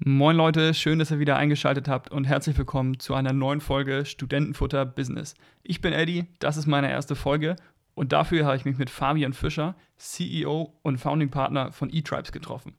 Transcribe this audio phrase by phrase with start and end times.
[0.00, 4.04] Moin Leute, schön, dass ihr wieder eingeschaltet habt und herzlich willkommen zu einer neuen Folge
[4.04, 5.34] Studentenfutter Business.
[5.64, 7.56] Ich bin Eddie, das ist meine erste Folge
[7.96, 12.76] und dafür habe ich mich mit Fabian Fischer, CEO und Founding Partner von eTribes getroffen.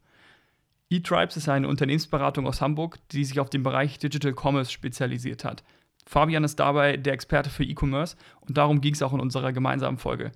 [0.89, 5.65] eTribes ist eine Unternehmensberatung aus Hamburg, die sich auf den Bereich Digital Commerce spezialisiert hat.
[6.05, 9.97] Fabian ist dabei der Experte für E-Commerce und darum ging es auch in unserer gemeinsamen
[9.97, 10.31] Folge.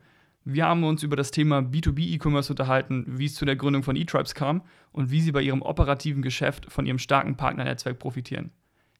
[0.45, 3.95] Wir haben uns über das Thema B2B E-Commerce unterhalten, wie es zu der Gründung von
[3.95, 4.61] eTribes kam
[4.91, 8.51] und wie sie bei ihrem operativen Geschäft von ihrem starken Partnernetzwerk profitieren.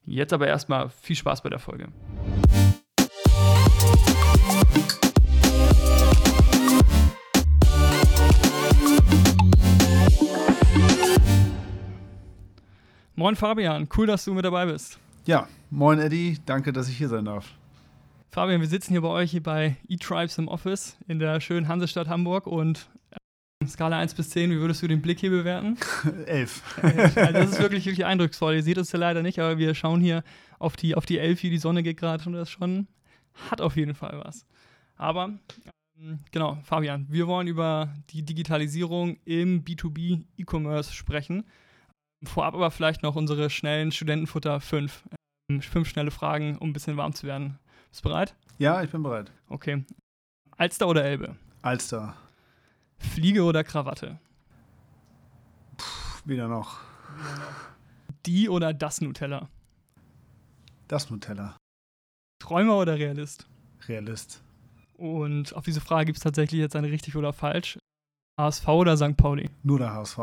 [0.05, 1.89] Jetzt aber erstmal viel Spaß bei der Folge.
[13.15, 14.97] Moin Fabian, cool, dass du mit dabei bist.
[15.25, 17.53] Ja, moin Eddie, danke, dass ich hier sein darf.
[18.33, 22.07] Fabian, wir sitzen hier bei euch hier bei eTribes im Office in der schönen Hansestadt
[22.07, 25.77] Hamburg und äh, Skala 1 bis 10, wie würdest du den Blick hier bewerten?
[26.25, 26.63] 11.
[27.15, 28.55] also das ist wirklich, wirklich eindrucksvoll.
[28.55, 30.23] Ihr seht es ja leider nicht, aber wir schauen hier
[30.57, 32.87] auf die, auf die 11, wie die Sonne geht gerade und das schon
[33.51, 34.47] hat auf jeden Fall was.
[34.95, 35.37] Aber
[35.99, 41.45] ähm, genau, Fabian, wir wollen über die Digitalisierung im B2B E-Commerce sprechen.
[42.23, 45.03] Vorab aber vielleicht noch unsere schnellen Studentenfutter 5.
[45.51, 47.59] Ähm, fünf schnelle Fragen, um ein bisschen warm zu werden.
[47.93, 48.35] Bist du bereit?
[48.57, 49.31] Ja, ich bin bereit.
[49.49, 49.85] Okay.
[50.57, 51.35] Alster oder Elbe?
[51.61, 52.15] Alster.
[52.97, 54.19] Fliege oder Krawatte?
[55.77, 55.85] Puh,
[56.25, 56.79] weder noch.
[58.25, 59.47] Die oder das Nutella?
[60.87, 61.55] Das Nutella.
[62.39, 63.47] Träumer oder Realist?
[63.87, 64.41] Realist.
[64.93, 67.77] Und auf diese Frage gibt es tatsächlich jetzt eine richtig oder falsch.
[68.41, 69.15] HSV oder St.
[69.15, 69.51] Pauli?
[69.61, 70.17] Nur der HSV.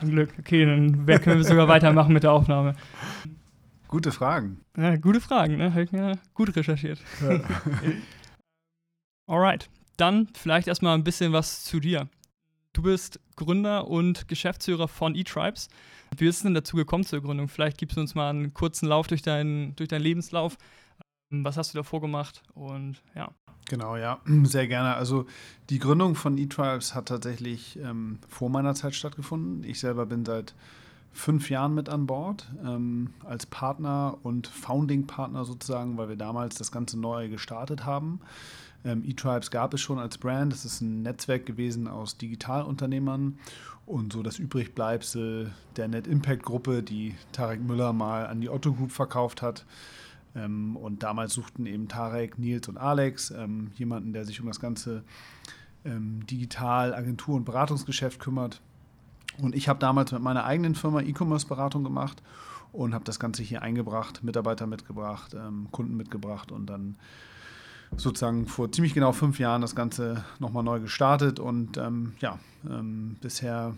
[0.00, 0.32] Ein Glück.
[0.38, 2.74] Okay, dann können wir sogar weitermachen mit der Aufnahme.
[3.88, 4.60] Gute Fragen.
[4.76, 5.70] Ja, gute Fragen, ne?
[5.70, 7.00] Habe ich mir gut recherchiert.
[7.22, 7.40] Ja.
[9.26, 9.68] Alright.
[9.96, 12.08] Dann vielleicht erstmal ein bisschen was zu dir.
[12.72, 15.68] Du bist Gründer und Geschäftsführer von eTribes.
[16.16, 17.48] Wie bist du denn dazu gekommen zur Gründung?
[17.48, 20.58] Vielleicht gibst du uns mal einen kurzen Lauf durch, dein, durch deinen Lebenslauf.
[21.30, 22.42] Was hast du davor gemacht?
[22.54, 23.30] Und ja.
[23.68, 24.94] Genau, ja, sehr gerne.
[24.94, 25.26] Also
[25.70, 29.64] die Gründung von eTribes hat tatsächlich ähm, vor meiner Zeit stattgefunden.
[29.64, 30.54] Ich selber bin seit
[31.16, 36.70] fünf Jahren mit an Bord ähm, als Partner und Founding-Partner sozusagen, weil wir damals das
[36.70, 38.20] Ganze neu gestartet haben.
[38.84, 40.52] Ähm, eTribes gab es schon als Brand.
[40.52, 43.38] Das ist ein Netzwerk gewesen aus Digitalunternehmern
[43.86, 48.72] und so das Übrigbleibsel der Net Impact Gruppe, die Tarek Müller mal an die Otto
[48.72, 49.64] Group verkauft hat.
[50.34, 54.60] Ähm, und damals suchten eben Tarek, Nils und Alex ähm, jemanden, der sich um das
[54.60, 55.02] ganze
[55.84, 58.60] ähm, Digital-, Agentur- und Beratungsgeschäft kümmert.
[59.40, 62.22] Und ich habe damals mit meiner eigenen Firma E-Commerce-Beratung gemacht
[62.72, 66.96] und habe das Ganze hier eingebracht, Mitarbeiter mitgebracht, ähm, Kunden mitgebracht und dann
[67.96, 72.38] sozusagen vor ziemlich genau fünf Jahren das Ganze nochmal neu gestartet und ähm, ja,
[72.68, 73.74] ähm, bisher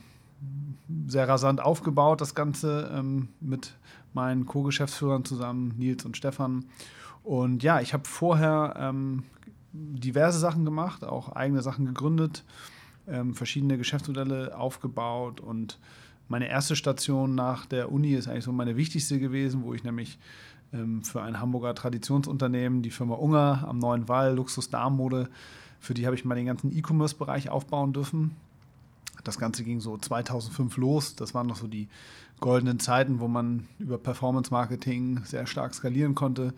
[1.08, 3.75] sehr rasant aufgebaut, das Ganze ähm, mit
[4.14, 6.64] meinen Co-Geschäftsführern zusammen, Nils und Stefan.
[7.25, 9.25] Und ja, ich habe vorher ähm,
[9.72, 12.44] diverse Sachen gemacht, auch eigene Sachen gegründet
[13.10, 15.78] ähm, verschiedene Geschäftsmodelle aufgebaut und
[16.28, 20.19] meine erste Station nach der Uni ist eigentlich so meine wichtigste gewesen, wo ich nämlich
[20.72, 25.28] ähm, für ein Hamburger Traditionsunternehmen, die Firma Unger am Neuen Wall, Luxus Darmmode,
[25.80, 28.32] für die habe ich mal den ganzen E-Commerce-Bereich aufbauen dürfen.
[29.25, 31.14] Das Ganze ging so 2005 los.
[31.14, 31.88] Das waren noch so die
[32.40, 36.52] goldenen Zeiten, wo man über Performance-Marketing sehr stark skalieren konnte.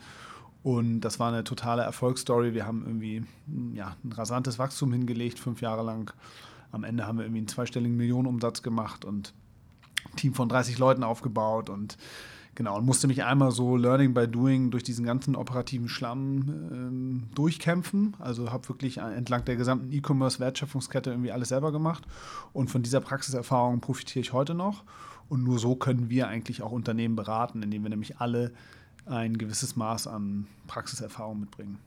[0.62, 2.54] Und das war eine totale Erfolgsstory.
[2.54, 3.24] Wir haben irgendwie
[3.74, 6.12] ja, ein rasantes Wachstum hingelegt, fünf Jahre lang.
[6.70, 9.32] Am Ende haben wir irgendwie einen zweistelligen Millionenumsatz gemacht und
[10.12, 11.96] ein Team von 30 Leuten aufgebaut und
[12.54, 17.22] genau, und musste mich einmal so Learning by Doing durch diesen ganzen operativen Schlamm ähm,
[17.34, 18.14] durchkämpfen.
[18.18, 22.06] Also habe wirklich entlang der gesamten E-Commerce-Wertschöpfungskette irgendwie alles selber gemacht.
[22.52, 24.84] Und von dieser Praxiserfahrung profitiere ich heute noch.
[25.28, 28.52] Und nur so können wir eigentlich auch Unternehmen beraten, indem wir nämlich alle
[29.10, 31.78] ein gewisses Maß an Praxiserfahrung mitbringen.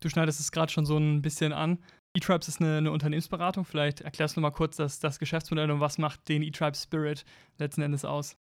[0.00, 1.78] Du schneidest es gerade schon so ein bisschen an.
[2.14, 3.64] eTribes ist eine, eine, Unternehmensberatung.
[3.64, 7.24] Vielleicht erklärst du mal kurz das, das Geschäftsmodell und was macht den eTribes Spirit
[7.58, 8.36] letzten Endes aus?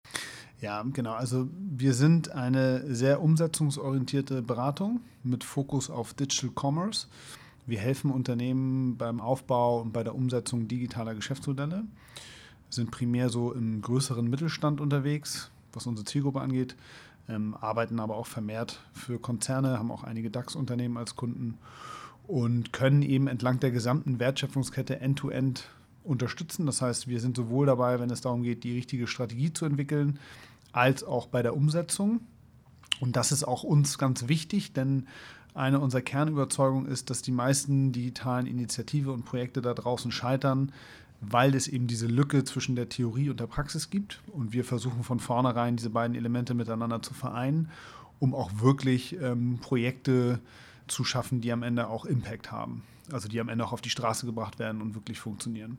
[0.60, 1.12] Ja, genau.
[1.12, 7.08] Also wir sind eine sehr umsetzungsorientierte Beratung mit Fokus auf Digital Commerce.
[7.66, 11.76] Wir helfen Unternehmen beim Aufbau und bei der Umsetzung digitaler Geschäftsmodelle.
[11.76, 11.84] Wir
[12.70, 16.74] sind primär so im größeren Mittelstand unterwegs, was unsere Zielgruppe angeht
[17.28, 21.58] ähm, arbeiten aber auch vermehrt für Konzerne, haben auch einige DAX-Unternehmen als Kunden
[22.26, 25.64] und können eben entlang der gesamten Wertschöpfungskette end-to-end -End
[26.04, 26.66] unterstützen.
[26.66, 30.18] Das heißt, wir sind sowohl dabei, wenn es darum geht, die richtige Strategie zu entwickeln,
[30.72, 32.20] als auch bei der Umsetzung.
[33.00, 35.06] Und das ist auch uns ganz wichtig, denn
[35.54, 40.72] eine unserer Kernüberzeugungen ist, dass die meisten digitalen Initiative und Projekte da draußen scheitern,
[41.20, 44.20] weil es eben diese Lücke zwischen der Theorie und der Praxis gibt.
[44.32, 47.70] Und wir versuchen von vornherein diese beiden Elemente miteinander zu vereinen,
[48.18, 50.40] um auch wirklich ähm, Projekte
[50.88, 52.82] zu schaffen, die am Ende auch Impact haben.
[53.12, 55.78] Also die am Ende auch auf die Straße gebracht werden und wirklich funktionieren.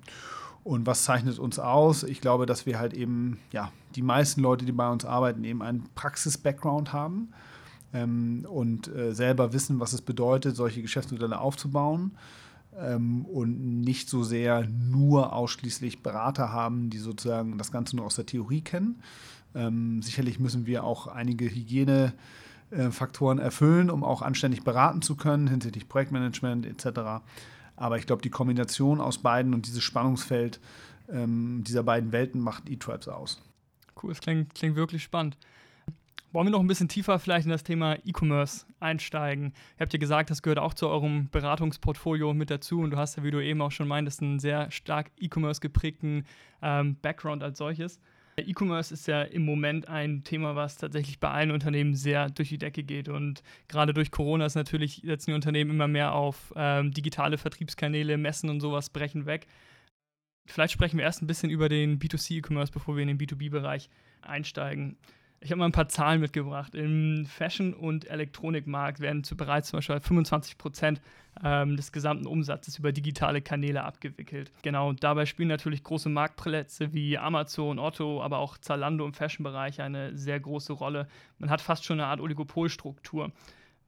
[0.63, 2.03] Und was zeichnet uns aus?
[2.03, 5.63] Ich glaube, dass wir halt eben, ja, die meisten Leute, die bei uns arbeiten, eben
[5.63, 7.29] einen Praxis-Background haben
[7.93, 12.11] ähm, und äh, selber wissen, was es bedeutet, solche Geschäftsmodelle aufzubauen
[12.77, 18.15] ähm, und nicht so sehr nur ausschließlich Berater haben, die sozusagen das Ganze nur aus
[18.15, 19.01] der Theorie kennen.
[19.53, 25.89] Ähm, sicherlich müssen wir auch einige Hygienefaktoren erfüllen, um auch anständig beraten zu können hinsichtlich
[25.89, 27.23] Projektmanagement etc.
[27.75, 30.59] Aber ich glaube, die Kombination aus beiden und dieses Spannungsfeld
[31.09, 33.41] ähm, dieser beiden Welten macht E-Tribes aus.
[34.01, 35.37] Cool, das klingt, klingt wirklich spannend.
[36.33, 39.53] Wollen wir noch ein bisschen tiefer vielleicht in das Thema E-Commerce einsteigen?
[39.75, 43.17] Ihr habt ja gesagt, das gehört auch zu eurem Beratungsportfolio mit dazu und du hast
[43.17, 46.25] ja, wie du eben auch schon meintest, einen sehr stark E-Commerce geprägten
[46.61, 47.99] ähm, Background als solches.
[48.37, 52.57] E-Commerce ist ja im Moment ein Thema, was tatsächlich bei allen Unternehmen sehr durch die
[52.57, 53.09] Decke geht.
[53.09, 58.17] Und gerade durch Corona ist natürlich, setzen die Unternehmen immer mehr auf ähm, digitale Vertriebskanäle,
[58.17, 59.47] Messen und sowas brechen weg.
[60.47, 63.89] Vielleicht sprechen wir erst ein bisschen über den B2C-E-Commerce, bevor wir in den B2B-Bereich
[64.21, 64.97] einsteigen.
[65.43, 66.75] Ich habe mal ein paar Zahlen mitgebracht.
[66.75, 71.01] Im Fashion- und Elektronikmarkt werden zu bereits zum Beispiel 25 Prozent
[71.43, 74.51] ähm, des gesamten Umsatzes über digitale Kanäle abgewickelt.
[74.61, 79.81] Genau, und dabei spielen natürlich große Marktplätze wie Amazon, Otto, aber auch Zalando im Fashion-Bereich
[79.81, 81.07] eine sehr große Rolle.
[81.39, 83.31] Man hat fast schon eine Art Oligopolstruktur.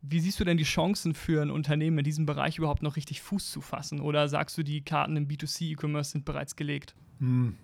[0.01, 3.21] Wie siehst du denn die Chancen für ein Unternehmen in diesem Bereich überhaupt noch richtig
[3.21, 4.01] Fuß zu fassen?
[4.01, 6.95] Oder sagst du, die Karten im B2C-E-Commerce sind bereits gelegt?
[7.19, 7.55] Hm.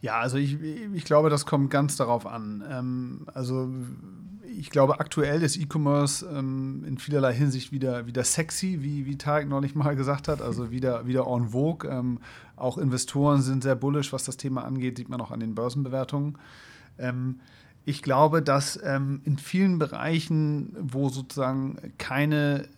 [0.00, 2.64] Ja, also ich, ich glaube, das kommt ganz darauf an.
[2.68, 3.70] Ähm, also
[4.58, 9.48] ich glaube, aktuell ist E-Commerce ähm, in vielerlei Hinsicht wieder, wieder sexy, wie, wie Tarek
[9.48, 11.88] neulich mal gesagt hat, also wieder, wieder en vogue.
[11.88, 12.18] Ähm,
[12.56, 16.38] auch Investoren sind sehr bullish, was das Thema angeht, sieht man auch an den Börsenbewertungen.
[16.98, 17.40] Ähm,
[17.84, 22.68] ich glaube, dass ähm, in vielen Bereichen, wo sozusagen keine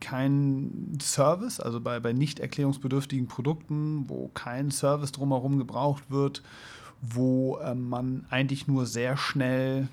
[0.00, 6.42] kein Service, also bei, bei nicht erklärungsbedürftigen Produkten, wo kein Service drumherum gebraucht wird,
[7.02, 9.88] wo äh, man eigentlich nur sehr schnell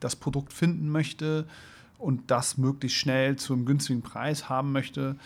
[0.00, 1.46] das Produkt finden möchte
[1.98, 5.16] und das möglichst schnell zu einem günstigen Preis haben möchte,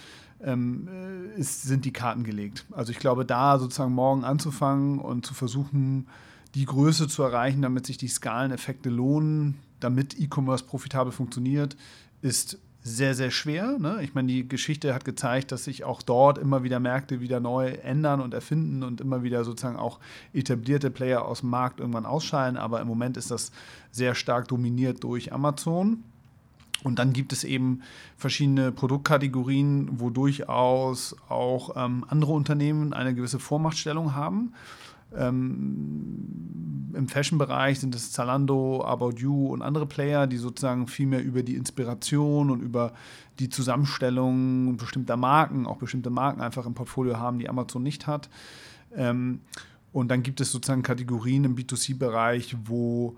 [0.43, 2.67] ähm, äh, ist, sind die Karten gelegt.
[2.71, 6.07] Also ich glaube, da sozusagen morgen anzufangen und zu versuchen,
[6.55, 11.77] die Größe zu erreichen, damit sich die Skaleneffekte lohnen, damit E-Commerce profitabel funktioniert,
[12.23, 13.79] ist sehr, sehr schwer.
[13.79, 13.99] Ne?
[14.03, 17.69] Ich meine, die Geschichte hat gezeigt, dass sich auch dort immer wieder Märkte wieder neu
[17.69, 19.99] ändern und erfinden und immer wieder sozusagen auch
[20.33, 22.57] etablierte Player aus dem Markt irgendwann ausscheiden.
[22.57, 23.53] Aber im Moment ist das
[23.91, 26.03] sehr stark dominiert durch Amazon.
[26.83, 27.83] Und dann gibt es eben
[28.17, 34.55] verschiedene Produktkategorien, wo durchaus auch ähm, andere Unternehmen eine gewisse Vormachtstellung haben.
[35.17, 41.23] Ähm, Im Fashion-Bereich sind es Zalando, About You und andere Player, die sozusagen viel mehr
[41.23, 42.93] über die Inspiration und über
[43.39, 48.29] die Zusammenstellung bestimmter Marken, auch bestimmte Marken einfach im Portfolio haben, die Amazon nicht hat.
[48.95, 49.41] Ähm,
[49.93, 53.17] und dann gibt es sozusagen Kategorien im B2C-Bereich, wo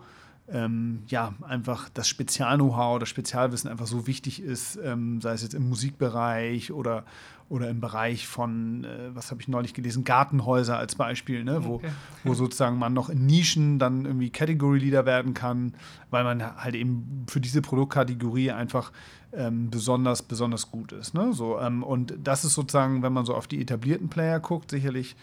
[0.49, 5.55] ähm, ja, einfach das Spezial-Know-how, das Spezialwissen einfach so wichtig ist, ähm, sei es jetzt
[5.55, 7.05] im Musikbereich oder,
[7.53, 11.67] oder im Bereich von, äh, was habe ich neulich gelesen, Gartenhäuser als Beispiel, ne?
[11.67, 11.91] wo, okay.
[12.25, 15.75] wo sozusagen man noch in Nischen dann irgendwie Category Leader werden kann,
[16.09, 18.91] weil man halt eben für diese Produktkategorie einfach
[19.35, 21.13] ähm, besonders, besonders gut ist.
[21.13, 21.35] Ne?
[21.35, 25.15] So, ähm, und das ist sozusagen, wenn man so auf die etablierten Player guckt, sicherlich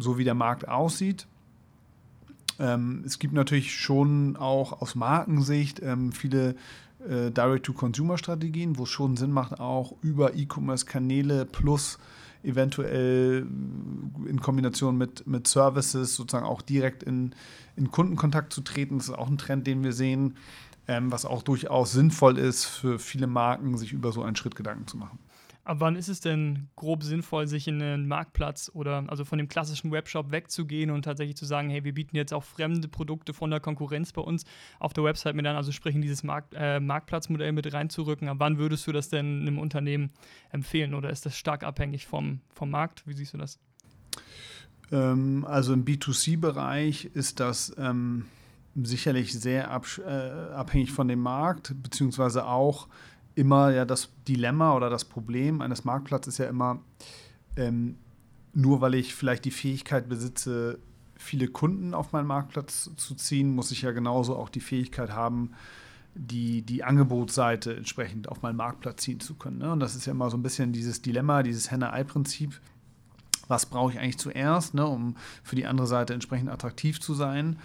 [0.00, 1.28] so wie der Markt aussieht.
[2.58, 6.56] Ähm, es gibt natürlich schon auch aus Markensicht ähm, viele
[7.08, 11.98] äh, Direct-to-Consumer-Strategien, wo es schon Sinn macht, auch über E-Commerce-Kanäle plus
[12.42, 13.46] eventuell
[14.26, 17.34] in Kombination mit, mit Services sozusagen auch direkt in,
[17.76, 18.98] in Kundenkontakt zu treten.
[18.98, 20.36] Das ist auch ein Trend, den wir sehen,
[20.88, 24.86] ähm, was auch durchaus sinnvoll ist für viele Marken, sich über so einen Schritt Gedanken
[24.86, 25.18] zu machen.
[25.70, 29.46] Ab wann ist es denn grob sinnvoll, sich in einen Marktplatz oder also von dem
[29.46, 33.52] klassischen Webshop wegzugehen und tatsächlich zu sagen, hey, wir bieten jetzt auch fremde Produkte von
[33.52, 34.42] der Konkurrenz bei uns
[34.80, 38.28] auf der Website mit an, also sprich in dieses Markt, äh, Marktplatzmodell mit reinzurücken.
[38.28, 40.10] Ab wann würdest du das denn einem Unternehmen
[40.50, 43.06] empfehlen oder ist das stark abhängig vom, vom Markt?
[43.06, 43.60] Wie siehst du das?
[44.90, 48.24] Ähm, also im B2C-Bereich ist das ähm,
[48.74, 52.88] sicherlich sehr äh, abhängig von dem Markt, beziehungsweise auch
[53.40, 56.80] immer ja das Dilemma oder das Problem eines Marktplatzes ist ja immer,
[57.56, 57.96] ähm,
[58.52, 60.78] nur weil ich vielleicht die Fähigkeit besitze,
[61.16, 65.52] viele Kunden auf meinen Marktplatz zu ziehen, muss ich ja genauso auch die Fähigkeit haben,
[66.14, 69.58] die, die Angebotsseite entsprechend auf meinen Marktplatz ziehen zu können.
[69.58, 69.72] Ne?
[69.72, 72.60] Und das ist ja immer so ein bisschen dieses Dilemma, dieses Henne-Ei-Prinzip,
[73.48, 77.58] was brauche ich eigentlich zuerst, ne, um für die andere Seite entsprechend attraktiv zu sein.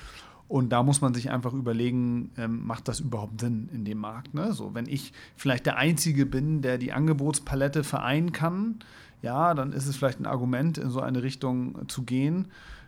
[0.47, 4.33] Und da muss man sich einfach überlegen, ähm, macht das überhaupt Sinn in dem Markt?
[4.33, 4.53] Ne?
[4.53, 8.79] So, wenn ich vielleicht der Einzige bin, der die Angebotspalette vereinen kann,
[9.21, 12.47] ja, dann ist es vielleicht ein Argument, in so eine Richtung zu gehen.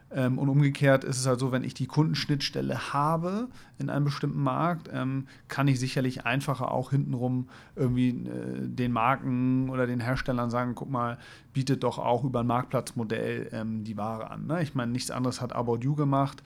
[0.09, 4.41] Ähm, und umgekehrt ist es halt so, wenn ich die Kundenschnittstelle habe in einem bestimmten
[4.41, 10.49] Markt, ähm, kann ich sicherlich einfacher auch hintenrum irgendwie äh, den Marken oder den Herstellern
[10.49, 11.17] sagen, guck mal,
[11.53, 14.47] bietet doch auch über ein Marktplatzmodell ähm, die Ware an.
[14.47, 14.63] Ne?
[14.63, 16.41] Ich meine, nichts anderes hat About You gemacht,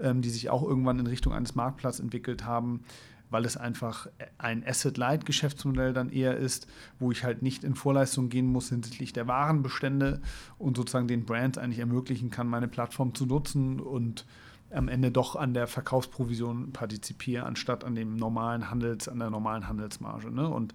[0.00, 2.84] ähm, die sich auch irgendwann in Richtung eines Marktplatzes entwickelt haben
[3.34, 4.06] weil es einfach
[4.38, 6.68] ein Asset-Light-Geschäftsmodell dann eher ist,
[7.00, 10.20] wo ich halt nicht in Vorleistung gehen muss hinsichtlich der Warenbestände
[10.56, 14.24] und sozusagen den Brands eigentlich ermöglichen kann, meine Plattform zu nutzen und
[14.74, 19.68] am Ende doch an der Verkaufsprovision partizipiere, anstatt an dem normalen Handels, an der normalen
[19.68, 20.30] Handelsmarge.
[20.30, 20.48] Ne?
[20.48, 20.74] Und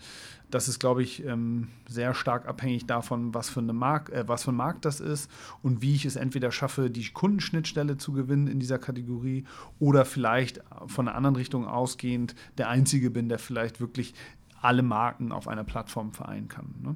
[0.50, 4.44] das ist, glaube ich, ähm, sehr stark abhängig davon, was für, eine Mark äh, was
[4.44, 5.30] für ein Markt das ist
[5.62, 9.46] und wie ich es entweder schaffe, die Kundenschnittstelle zu gewinnen in dieser Kategorie
[9.80, 14.14] oder vielleicht von einer anderen Richtung ausgehend der Einzige bin, der vielleicht wirklich
[14.62, 16.76] alle Marken auf einer Plattform vereinen kann.
[16.82, 16.96] Ne?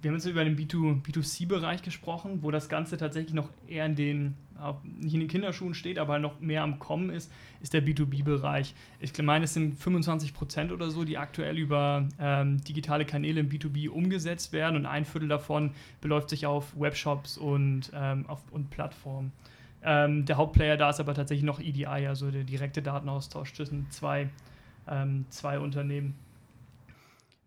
[0.00, 4.34] Wir haben jetzt über den B2C-Bereich gesprochen, wo das Ganze tatsächlich noch eher in den,
[5.00, 8.74] nicht in den Kinderschuhen steht, aber noch mehr am Kommen ist, ist der B2B-Bereich.
[9.00, 13.48] Ich meine, es sind 25 Prozent oder so, die aktuell über ähm, digitale Kanäle im
[13.48, 18.70] B2B umgesetzt werden und ein Viertel davon beläuft sich auf Webshops und, ähm, auf, und
[18.70, 19.32] Plattformen.
[19.82, 24.28] Ähm, der Hauptplayer da ist aber tatsächlich noch EDI, also der direkte Datenaustausch zwischen zwei,
[24.86, 26.14] ähm, zwei Unternehmen.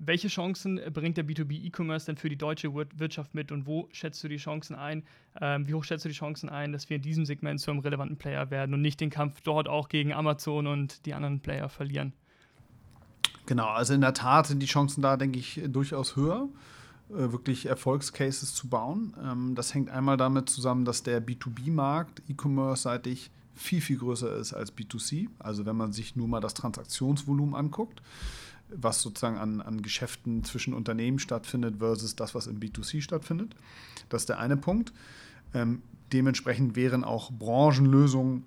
[0.04, 4.28] Welche Chancen bringt der B2B-E-Commerce denn für die deutsche Wirtschaft mit und wo schätzt du
[4.28, 5.04] die Chancen ein?
[5.40, 7.82] Ähm, wie hoch schätzt du die Chancen ein, dass wir in diesem Segment zu einem
[7.82, 11.70] relevanten Player werden und nicht den Kampf dort auch gegen Amazon und die anderen Player
[11.70, 12.14] verlieren?
[13.46, 16.50] Genau, also in der Tat sind die Chancen da, denke ich, durchaus höher,
[17.12, 19.14] äh, wirklich Erfolgscases zu bauen.
[19.24, 24.76] Ähm, das hängt einmal damit zusammen, dass der B2B-Markt E-Commerce-seitig viel, viel größer ist als
[24.76, 25.28] B2C.
[25.38, 28.02] Also wenn man sich nur mal das Transaktionsvolumen anguckt
[28.76, 33.56] was sozusagen an, an Geschäften zwischen Unternehmen stattfindet versus das, was im B2C stattfindet.
[34.10, 34.94] Das ist der eine Punkt.
[35.54, 35.82] Ähm,
[36.14, 38.44] dementsprechend wären auch Branchenlösungen,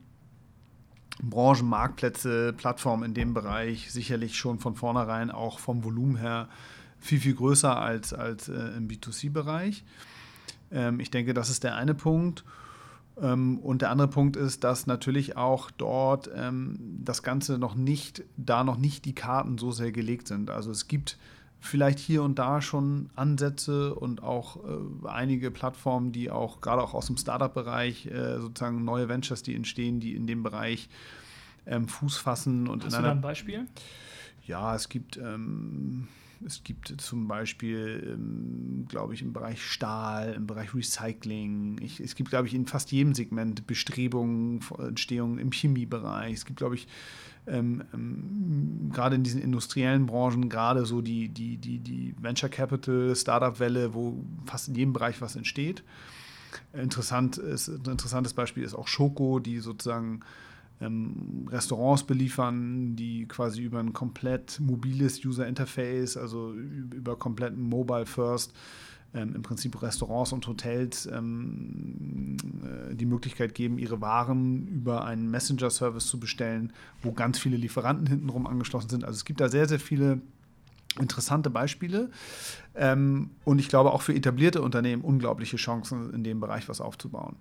[1.22, 6.48] Branchenmarktplätze, Plattformen in dem Bereich sicherlich schon von vornherein auch vom Volumen her
[6.98, 9.84] viel, viel größer als, als äh, im B2C-Bereich.
[10.72, 12.44] Ähm, ich denke, das ist der eine Punkt.
[13.20, 18.24] Ähm, und der andere Punkt ist, dass natürlich auch dort ähm, das Ganze noch nicht,
[18.36, 20.50] da noch nicht die Karten so sehr gelegt sind.
[20.50, 21.18] Also es gibt
[21.60, 26.92] vielleicht hier und da schon Ansätze und auch äh, einige Plattformen, die auch gerade auch
[26.92, 30.88] aus dem Startup-Bereich äh, sozusagen neue Ventures, die entstehen, die in dem Bereich
[31.66, 32.68] ähm, Fuß fassen.
[32.68, 33.66] Und Hast in du da ein Beispiel?
[34.46, 36.08] Ja, es gibt ähm,
[36.46, 41.78] es gibt zum Beispiel, ähm, glaube ich, im Bereich Stahl, im Bereich Recycling.
[41.80, 46.34] Ich, es gibt, glaube ich, in fast jedem Segment Bestrebungen, Entstehungen im Chemiebereich.
[46.34, 46.86] Es gibt, glaube ich,
[47.46, 53.14] ähm, ähm, gerade in diesen industriellen Branchen, gerade so die, die, die, die Venture Capital,
[53.14, 55.82] Startup-Welle, wo fast in jedem Bereich was entsteht.
[56.72, 60.20] Interessant ist, ein interessantes Beispiel ist auch Schoko, die sozusagen
[60.80, 68.06] ähm, Restaurants beliefern, die quasi über ein komplett mobiles User Interface, also über komplett Mobile
[68.06, 68.52] First,
[69.14, 75.30] ähm, im Prinzip Restaurants und Hotels ähm, äh, die Möglichkeit geben, ihre Waren über einen
[75.30, 79.04] Messenger-Service zu bestellen, wo ganz viele Lieferanten hintenrum angeschlossen sind.
[79.04, 80.20] Also es gibt da sehr, sehr viele
[80.98, 82.10] interessante Beispiele.
[82.74, 87.36] Ähm, und ich glaube auch für etablierte Unternehmen unglaubliche Chancen, in dem Bereich was aufzubauen.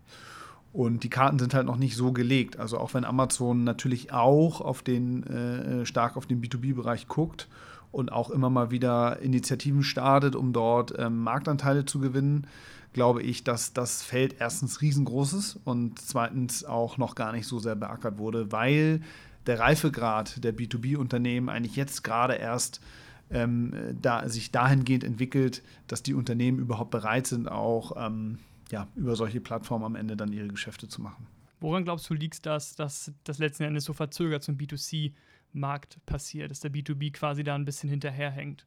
[0.73, 2.59] Und die Karten sind halt noch nicht so gelegt.
[2.59, 7.47] Also auch wenn Amazon natürlich auch auf den, äh, stark auf den B2B-Bereich guckt
[7.91, 12.47] und auch immer mal wieder Initiativen startet, um dort ähm, Marktanteile zu gewinnen,
[12.91, 17.59] glaube ich, dass das Feld erstens riesengroß ist und zweitens auch noch gar nicht so
[17.59, 19.01] sehr beackert wurde, weil
[19.45, 22.81] der Reifegrad der B2B-Unternehmen eigentlich jetzt gerade erst
[23.29, 28.39] ähm, da, sich dahingehend entwickelt, dass die Unternehmen überhaupt bereit sind, auch ähm,
[28.71, 31.27] ja, über solche Plattformen am Ende dann ihre Geschäfte zu machen.
[31.59, 36.59] Woran glaubst du, liegt das, dass das letzten Endes so verzögert zum B2C-Markt passiert, dass
[36.59, 38.65] der B2B quasi da ein bisschen hinterherhängt?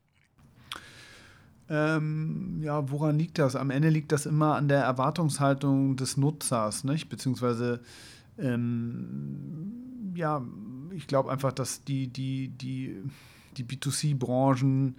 [1.69, 3.57] Ähm, ja, woran liegt das?
[3.57, 7.09] Am Ende liegt das immer an der Erwartungshaltung des Nutzers, nicht?
[7.09, 7.81] Beziehungsweise,
[8.39, 10.43] ähm, ja,
[10.95, 13.03] ich glaube einfach, dass die, die, die,
[13.57, 14.97] die B2C-Branchen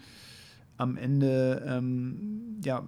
[0.77, 2.85] am Ende ähm, ja,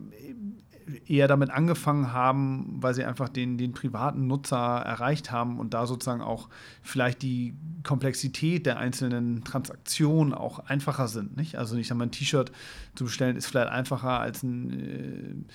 [1.08, 5.88] eher damit angefangen haben, weil sie einfach den, den privaten Nutzer erreicht haben und da
[5.88, 6.50] sozusagen auch
[6.82, 11.38] vielleicht die Komplexität der einzelnen Transaktionen auch einfacher sind.
[11.38, 11.56] Nicht?
[11.58, 12.52] Also ich sage mal, ein T-Shirt
[12.96, 15.46] zu bestellen ist vielleicht einfacher als ein,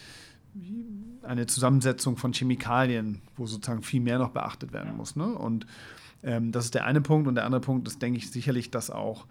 [1.22, 5.16] eine Zusammensetzung von Chemikalien, wo sozusagen viel mehr noch beachtet werden muss.
[5.16, 5.26] Ne?
[5.26, 5.66] Und
[6.22, 7.28] ähm, das ist der eine Punkt.
[7.28, 9.26] Und der andere Punkt ist, denke ich, sicherlich, dass auch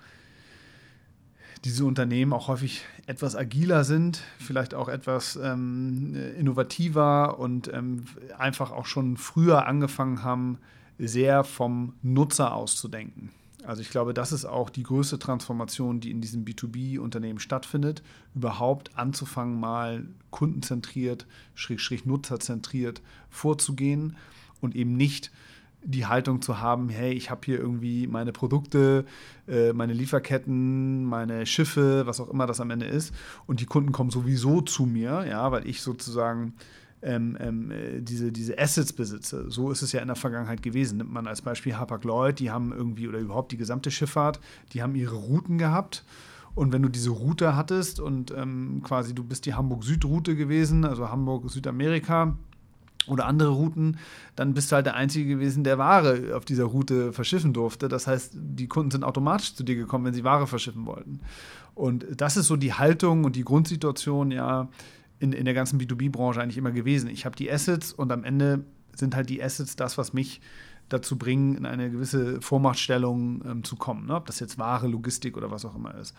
[1.66, 8.04] diese Unternehmen auch häufig etwas agiler sind, vielleicht auch etwas ähm, innovativer und ähm,
[8.38, 10.58] einfach auch schon früher angefangen haben,
[11.00, 13.30] sehr vom Nutzer auszudenken.
[13.66, 18.04] Also ich glaube, das ist auch die größte Transformation, die in diesem B2B-Unternehmen stattfindet,
[18.36, 24.18] überhaupt anzufangen, mal kundenzentriert, schräg, schräg nutzerzentriert vorzugehen
[24.60, 25.32] und eben nicht
[25.84, 29.06] die Haltung zu haben, hey, ich habe hier irgendwie meine Produkte,
[29.48, 33.14] äh, meine Lieferketten, meine Schiffe, was auch immer das am Ende ist,
[33.46, 36.54] und die Kunden kommen sowieso zu mir, ja, weil ich sozusagen
[37.04, 39.52] ähm, ähm, äh, diese, diese Assets besitze.
[39.52, 40.98] So ist es ja in der Vergangenheit gewesen.
[40.98, 44.40] Nimmt man als Beispiel Hapag-Lloyd, die haben irgendwie, oder überhaupt die gesamte Schifffahrt,
[44.72, 46.06] die haben ihre Routen gehabt.
[46.56, 51.10] Und wenn du diese Route hattest und ähm, quasi du bist die Hamburg-Süd-Route gewesen, also
[51.10, 52.38] Hamburg-Südamerika,
[53.08, 53.98] oder andere Routen,
[54.36, 57.88] dann bist du halt der Einzige gewesen, der Ware auf dieser Route verschiffen durfte.
[57.88, 61.20] Das heißt, die Kunden sind automatisch zu dir gekommen, wenn sie Ware verschiffen wollten.
[61.76, 64.70] Und das ist so die Haltung und die Grundsituation, ja,
[65.20, 67.10] in, in der ganzen B2B-Branche eigentlich immer gewesen.
[67.10, 70.42] Ich habe die Assets und am Ende sind halt die Assets das, was mich
[70.90, 74.08] dazu bringen, in eine gewisse Vormachtstellung ähm, zu kommen.
[74.08, 74.16] Ne?
[74.16, 76.14] Ob das jetzt Ware, Logistik oder was auch immer ist.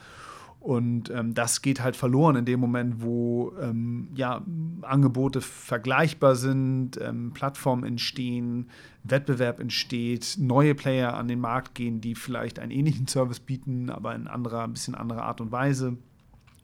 [0.64, 4.40] Und ähm, das geht halt verloren in dem Moment, wo ähm, ja,
[4.80, 8.70] Angebote vergleichbar sind, ähm, Plattformen entstehen,
[9.02, 14.14] Wettbewerb entsteht, neue Player an den Markt gehen, die vielleicht einen ähnlichen Service bieten, aber
[14.14, 15.98] in anderer, ein bisschen anderer Art und Weise.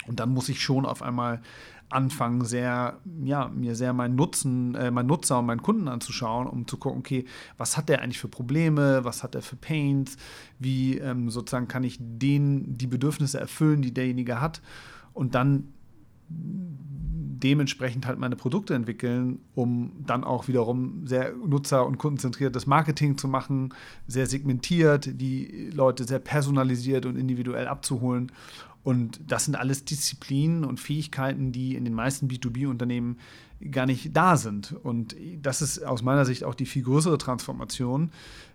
[0.06, 1.42] Und dann muss ich schon auf einmal
[1.90, 6.66] anfangen, sehr, ja, mir sehr meinen Nutzen, äh, meinen Nutzer und meinen Kunden anzuschauen, um
[6.66, 7.24] zu gucken, okay,
[7.58, 10.16] was hat der eigentlich für Probleme, was hat er für Pains,
[10.58, 14.62] wie ähm, sozusagen kann ich den die Bedürfnisse erfüllen, die derjenige hat
[15.12, 15.68] und dann
[17.42, 23.28] dementsprechend halt meine Produkte entwickeln, um dann auch wiederum sehr nutzer- und kundenzentriertes Marketing zu
[23.28, 23.74] machen,
[24.06, 28.30] sehr segmentiert, die Leute sehr personalisiert und individuell abzuholen
[28.82, 33.18] und das sind alles Disziplinen und Fähigkeiten, die in den meisten B2B-Unternehmen
[33.70, 34.72] gar nicht da sind.
[34.72, 38.10] Und das ist aus meiner Sicht auch die viel größere Transformation,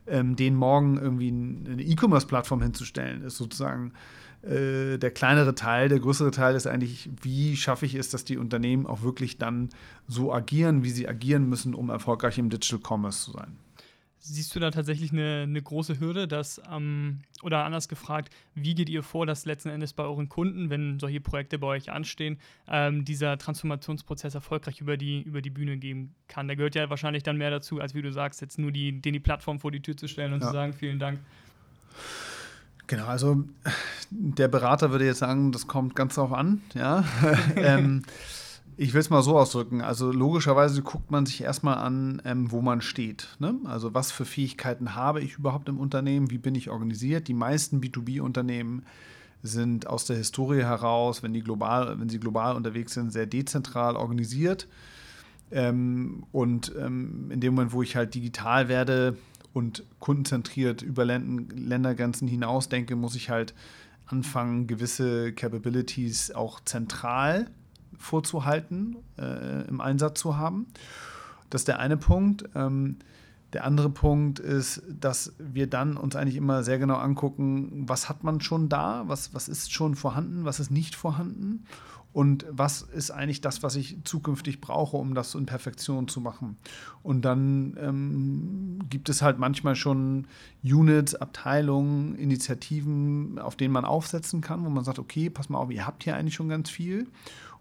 [0.07, 3.93] ähm, den morgen irgendwie eine E-Commerce-Plattform hinzustellen, ist sozusagen
[4.41, 5.89] äh, der kleinere Teil.
[5.89, 9.69] Der größere Teil ist eigentlich, wie schaffe ich es, dass die Unternehmen auch wirklich dann
[10.07, 13.57] so agieren, wie sie agieren müssen, um erfolgreich im Digital Commerce zu sein.
[14.27, 18.89] Siehst du da tatsächlich eine, eine große Hürde, dass, ähm, oder anders gefragt, wie geht
[18.89, 23.05] ihr vor, dass letzten Endes bei euren Kunden, wenn solche Projekte bei euch anstehen, ähm,
[23.05, 26.47] dieser Transformationsprozess erfolgreich über die, über die Bühne gehen kann?
[26.47, 29.13] Da gehört ja wahrscheinlich dann mehr dazu, als wie du sagst, jetzt nur die, den
[29.13, 30.47] die Plattform vor die Tür zu stellen und ja.
[30.47, 31.19] zu sagen, vielen Dank.
[32.87, 33.43] Genau, also
[34.09, 37.03] der Berater würde jetzt sagen, das kommt ganz darauf an, ja.
[37.55, 38.01] ähm,
[38.77, 39.81] ich will es mal so ausdrücken.
[39.81, 43.35] Also logischerweise guckt man sich erstmal an, ähm, wo man steht.
[43.39, 43.55] Ne?
[43.65, 46.29] Also was für Fähigkeiten habe ich überhaupt im Unternehmen?
[46.29, 47.27] Wie bin ich organisiert?
[47.27, 48.83] Die meisten B2B-Unternehmen
[49.43, 53.95] sind aus der Historie heraus, wenn, die global, wenn sie global unterwegs sind, sehr dezentral
[53.95, 54.67] organisiert.
[55.51, 59.15] Ähm, und ähm, in dem Moment, wo ich halt digital werde
[59.53, 63.53] und kundenzentriert über Ländergrenzen hinaus denke, muss ich halt
[64.07, 67.49] anfangen, gewisse Capabilities auch zentral
[67.97, 70.67] vorzuhalten, äh, im Einsatz zu haben.
[71.49, 72.49] Das ist der eine Punkt.
[72.55, 72.97] Ähm,
[73.53, 78.23] der andere Punkt ist, dass wir dann uns eigentlich immer sehr genau angucken, was hat
[78.23, 81.63] man schon da, was, was ist schon vorhanden, was ist nicht vorhanden
[82.11, 86.57] und was ist eigentlich das, was ich zukünftig brauche, um das in Perfektion zu machen.
[87.03, 90.27] Und dann ähm, gibt es halt manchmal schon
[90.63, 95.71] Units, Abteilungen, Initiativen, auf denen man aufsetzen kann, wo man sagt, okay, pass mal auf,
[95.71, 97.07] ihr habt hier eigentlich schon ganz viel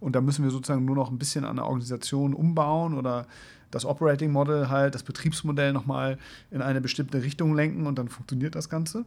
[0.05, 3.27] und da müssen wir sozusagen nur noch ein bisschen an der Organisation umbauen oder
[3.71, 6.19] das Operating Model halt, das Betriebsmodell nochmal
[6.51, 9.07] in eine bestimmte Richtung lenken und dann funktioniert das Ganze.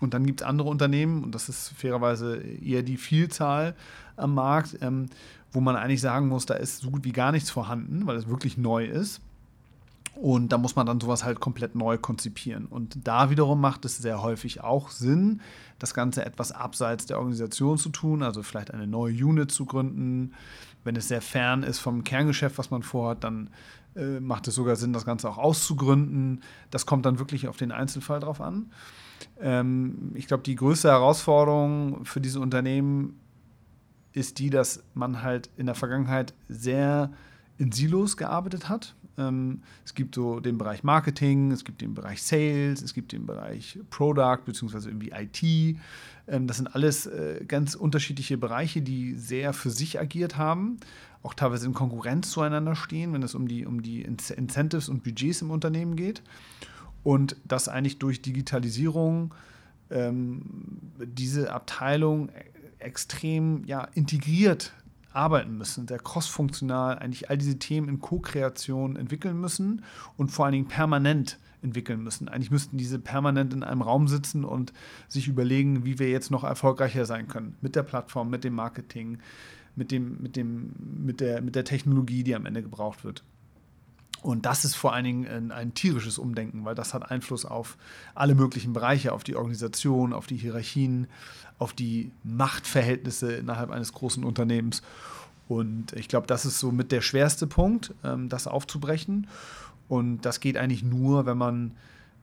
[0.00, 3.74] Und dann gibt es andere Unternehmen, und das ist fairerweise eher die Vielzahl
[4.16, 5.06] am Markt, ähm,
[5.52, 8.26] wo man eigentlich sagen muss, da ist so gut wie gar nichts vorhanden, weil es
[8.26, 9.20] wirklich neu ist.
[10.20, 12.66] Und da muss man dann sowas halt komplett neu konzipieren.
[12.66, 15.40] Und da wiederum macht es sehr häufig auch Sinn,
[15.78, 20.32] das Ganze etwas abseits der Organisation zu tun, also vielleicht eine neue Unit zu gründen.
[20.82, 23.50] Wenn es sehr fern ist vom Kerngeschäft, was man vorhat, dann
[23.94, 26.42] äh, macht es sogar Sinn, das Ganze auch auszugründen.
[26.72, 28.72] Das kommt dann wirklich auf den Einzelfall drauf an.
[29.40, 33.20] Ähm, ich glaube, die größte Herausforderung für diese Unternehmen
[34.14, 37.12] ist die, dass man halt in der Vergangenheit sehr
[37.58, 38.94] in Silos gearbeitet hat.
[39.18, 43.26] Ähm, es gibt so den Bereich Marketing, es gibt den Bereich Sales, es gibt den
[43.26, 45.78] Bereich Product beziehungsweise irgendwie IT.
[46.28, 50.78] Ähm, das sind alles äh, ganz unterschiedliche Bereiche, die sehr für sich agiert haben,
[51.22, 55.42] auch teilweise in Konkurrenz zueinander stehen, wenn es um die, um die Incentives und Budgets
[55.42, 56.22] im Unternehmen geht.
[57.02, 59.34] Und das eigentlich durch Digitalisierung
[59.90, 60.42] ähm,
[60.98, 62.30] diese Abteilung
[62.78, 64.72] extrem ja, integriert
[65.18, 69.84] arbeiten müssen, sehr crossfunktional eigentlich all diese Themen in Co-Kreation entwickeln müssen
[70.16, 72.28] und vor allen Dingen permanent entwickeln müssen.
[72.28, 74.72] Eigentlich müssten diese permanent in einem Raum sitzen und
[75.08, 79.18] sich überlegen, wie wir jetzt noch erfolgreicher sein können mit der Plattform, mit dem Marketing,
[79.74, 80.72] mit, dem, mit, dem,
[81.04, 83.24] mit, der, mit der Technologie, die am Ende gebraucht wird.
[84.22, 87.76] Und das ist vor allen Dingen ein, ein, tierisches Umdenken, weil das hat Einfluss auf
[88.14, 91.06] alle möglichen Bereiche, auf die Organisation, auf die Hierarchien,
[91.58, 94.82] auf die Machtverhältnisse innerhalb eines großen Unternehmens.
[95.46, 99.28] Und ich glaube, das ist so mit der schwerste Punkt, ähm, das aufzubrechen.
[99.88, 101.74] Und das geht eigentlich nur, wenn man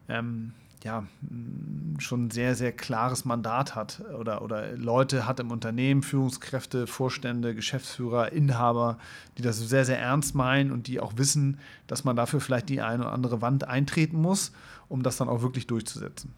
[0.08, 0.54] ähm,
[0.86, 6.04] ja, mm, schon ein sehr, sehr klares Mandat hat oder, oder Leute hat im Unternehmen,
[6.04, 9.00] Führungskräfte, Vorstände, Geschäftsführer, Inhaber,
[9.38, 12.82] die das sehr, sehr ernst meinen und die auch wissen, dass man dafür vielleicht die
[12.82, 14.54] eine oder andere Wand eintreten muss,
[14.88, 16.34] um das dann auch wirklich durchzusetzen.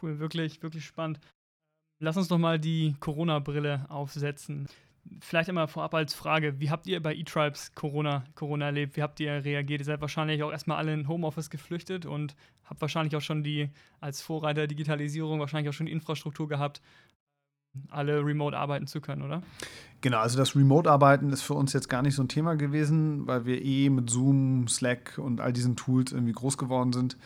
[0.00, 1.20] Cool, wirklich, wirklich spannend.
[1.98, 4.66] Lass uns doch mal die Corona-Brille aufsetzen.
[5.20, 8.96] Vielleicht einmal vorab als Frage, wie habt ihr bei eTribes Corona, Corona erlebt?
[8.96, 9.80] Wie habt ihr reagiert?
[9.80, 13.70] Ihr seid wahrscheinlich auch erstmal alle in Homeoffice geflüchtet und habt wahrscheinlich auch schon die,
[14.00, 16.80] als Vorreiter Digitalisierung, wahrscheinlich auch schon die Infrastruktur gehabt,
[17.88, 19.42] alle remote arbeiten zu können, oder?
[20.00, 23.44] Genau, also das Remote-Arbeiten ist für uns jetzt gar nicht so ein Thema gewesen, weil
[23.44, 27.16] wir eh mit Zoom, Slack und all diesen Tools irgendwie groß geworden sind.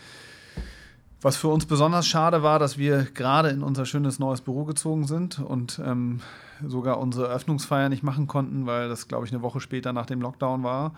[1.23, 5.07] Was für uns besonders schade war, dass wir gerade in unser schönes neues Büro gezogen
[5.07, 6.21] sind und ähm,
[6.67, 10.21] sogar unsere Eröffnungsfeier nicht machen konnten, weil das, glaube ich, eine Woche später nach dem
[10.21, 10.95] Lockdown war.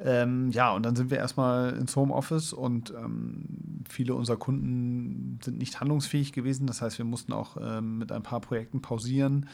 [0.00, 3.44] Ähm, ja, und dann sind wir erstmal ins Homeoffice und ähm,
[3.88, 6.66] viele unserer Kunden sind nicht handlungsfähig gewesen.
[6.68, 9.48] Das heißt, wir mussten auch ähm, mit ein paar Projekten pausieren.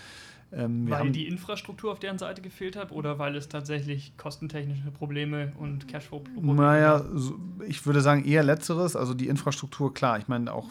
[0.52, 5.52] Ähm, weil die Infrastruktur auf deren Seite gefehlt hat oder weil es tatsächlich kostentechnische Probleme
[5.58, 8.94] und Cashflow-Probleme Naja, so, ich würde sagen eher letzteres.
[8.94, 10.18] Also die Infrastruktur, klar.
[10.18, 10.68] Ich meine, auch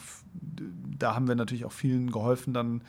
[0.97, 2.81] da haben wir natürlich auch vielen geholfen, dann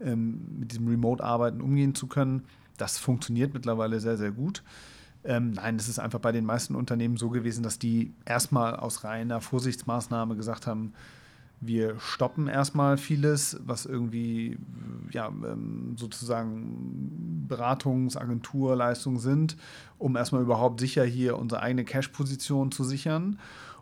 [0.00, 2.44] ähm, mit diesem Remote-Arbeiten umgehen zu können.
[2.76, 4.62] Das funktioniert mittlerweile sehr, sehr gut.
[5.24, 9.04] Ähm, nein, es ist einfach bei den meisten Unternehmen so gewesen, dass die erstmal aus
[9.04, 10.92] reiner Vorsichtsmaßnahme gesagt haben,
[11.60, 14.58] wir stoppen erstmal vieles, was irgendwie
[15.10, 19.56] ja, ähm, sozusagen Beratungsagenturleistungen sind,
[19.98, 23.40] um erstmal überhaupt sicher hier unsere eigene Cash-Position zu sichern.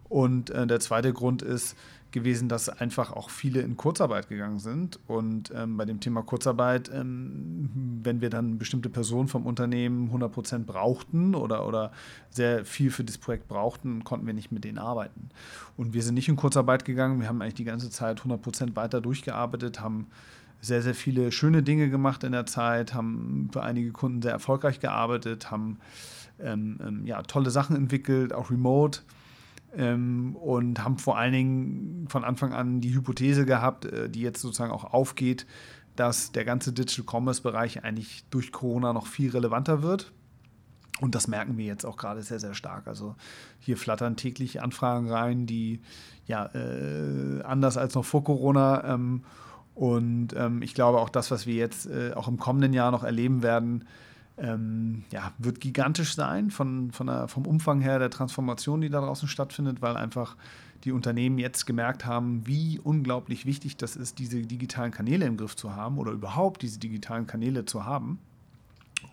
[0.08, 1.76] Und äh, der zweite Grund ist,
[2.16, 4.98] gewesen, dass einfach auch viele in Kurzarbeit gegangen sind.
[5.06, 10.32] Und ähm, bei dem Thema Kurzarbeit, ähm, wenn wir dann bestimmte Personen vom Unternehmen 100
[10.32, 11.92] Prozent brauchten oder, oder
[12.30, 15.28] sehr viel für das Projekt brauchten, konnten wir nicht mit denen arbeiten.
[15.76, 17.20] Und wir sind nicht in Kurzarbeit gegangen.
[17.20, 20.06] Wir haben eigentlich die ganze Zeit 100 Prozent weiter durchgearbeitet, haben
[20.62, 24.80] sehr, sehr viele schöne Dinge gemacht in der Zeit, haben für einige Kunden sehr erfolgreich
[24.80, 25.76] gearbeitet, haben
[26.40, 29.00] ähm, ähm ja, tolle Sachen entwickelt, auch remote
[29.74, 34.40] ähm, und haben vor allen Dingen von Anfang an die Hypothese gehabt, äh, die jetzt
[34.40, 35.46] sozusagen auch aufgeht,
[35.96, 40.12] dass der ganze Digital Commerce-Bereich eigentlich durch Corona noch viel relevanter wird.
[41.00, 42.86] Und das merken wir jetzt auch gerade sehr, sehr stark.
[42.86, 43.16] Also
[43.58, 45.80] hier flattern täglich Anfragen rein, die
[46.26, 48.94] ja äh, anders als noch vor Corona.
[48.94, 49.22] Ähm,
[49.74, 53.04] und ähm, ich glaube auch das, was wir jetzt äh, auch im kommenden Jahr noch
[53.04, 53.84] erleben werden,
[54.38, 59.00] ähm, ja, wird gigantisch sein von, von der, vom Umfang her der Transformation, die da
[59.00, 60.36] draußen stattfindet, weil einfach
[60.84, 65.56] die Unternehmen jetzt gemerkt haben, wie unglaublich wichtig das ist, diese digitalen Kanäle im Griff
[65.56, 68.18] zu haben oder überhaupt diese digitalen Kanäle zu haben.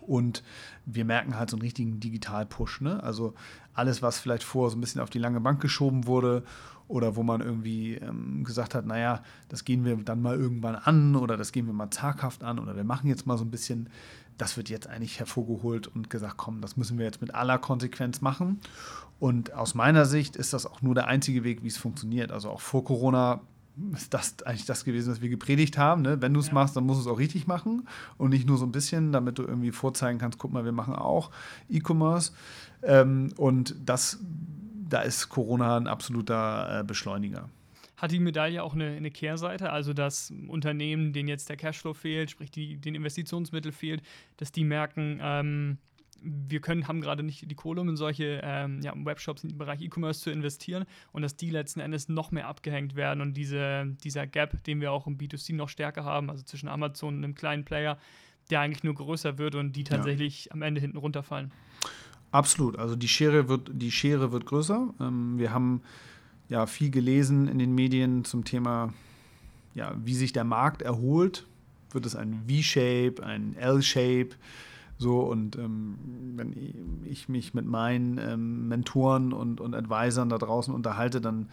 [0.06, 0.42] Und
[0.84, 2.82] wir merken halt so einen richtigen Digital-Push.
[2.82, 3.02] Ne?
[3.02, 3.34] Also
[3.72, 6.44] alles, was vielleicht vorher so ein bisschen auf die lange Bank geschoben wurde
[6.86, 11.16] oder wo man irgendwie ähm, gesagt hat, naja, das gehen wir dann mal irgendwann an
[11.16, 13.88] oder das gehen wir mal zaghaft an oder wir machen jetzt mal so ein bisschen
[14.38, 18.20] das wird jetzt eigentlich hervorgeholt und gesagt, komm, das müssen wir jetzt mit aller Konsequenz
[18.20, 18.60] machen.
[19.20, 22.32] Und aus meiner Sicht ist das auch nur der einzige Weg, wie es funktioniert.
[22.32, 23.40] Also auch vor Corona
[23.92, 26.02] ist das eigentlich das gewesen, was wir gepredigt haben.
[26.02, 26.20] Ne?
[26.20, 26.54] Wenn du es ja.
[26.54, 29.38] machst, dann musst du es auch richtig machen und nicht nur so ein bisschen, damit
[29.38, 31.30] du irgendwie vorzeigen kannst, guck mal, wir machen auch
[31.68, 32.32] E-Commerce.
[32.82, 34.18] Ähm, und das,
[34.88, 37.48] da ist Corona ein absoluter äh, Beschleuniger
[38.04, 42.30] hat die Medaille auch eine, eine, Kehrseite, also dass Unternehmen, denen jetzt der Cashflow fehlt,
[42.30, 44.02] sprich die, den Investitionsmittel fehlt,
[44.36, 45.78] dass die merken, ähm,
[46.22, 49.80] wir können, haben gerade nicht die Kohle, um in solche ähm, ja, Webshops im Bereich
[49.80, 54.26] E-Commerce zu investieren und dass die letzten Endes noch mehr abgehängt werden und diese, dieser
[54.26, 57.64] Gap, den wir auch im B2C noch stärker haben, also zwischen Amazon und einem kleinen
[57.64, 57.98] Player,
[58.50, 60.52] der eigentlich nur größer wird und die tatsächlich ja.
[60.52, 61.52] am Ende hinten runterfallen.
[62.30, 62.78] Absolut.
[62.78, 64.92] Also die Schere wird, die Schere wird größer.
[65.00, 65.82] Ähm, wir haben
[66.48, 68.92] ja viel gelesen in den Medien zum Thema,
[69.74, 71.46] ja, wie sich der Markt erholt.
[71.90, 74.30] Wird es ein V-Shape, ein L-Shape?
[74.98, 75.96] So, und ähm,
[76.36, 76.54] wenn
[77.04, 81.48] ich mich mit meinen ähm, Mentoren und, und Advisern da draußen unterhalte, dann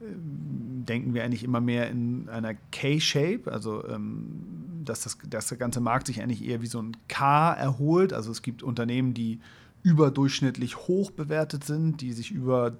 [0.00, 5.58] ähm, denken wir eigentlich immer mehr in einer K-Shape, also ähm, dass, das, dass der
[5.58, 8.12] ganze Markt sich eigentlich eher wie so ein K erholt.
[8.12, 9.40] Also es gibt Unternehmen, die
[9.82, 12.76] überdurchschnittlich hoch bewertet sind, die sich über,